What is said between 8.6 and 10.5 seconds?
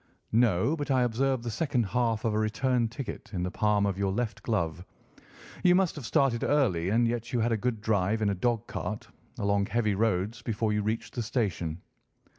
cart, along heavy roads,